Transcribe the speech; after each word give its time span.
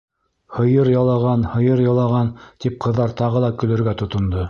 «Һыйыр 0.59 0.89
ялаған», 0.93 1.45
«Һыйыр 1.57 1.85
ялаған» 1.89 2.35
тип 2.65 2.83
ҡыҙҙар 2.87 3.17
тағы 3.25 3.49
ла 3.49 3.57
көлөргә 3.63 3.99
тотондо. 4.05 4.39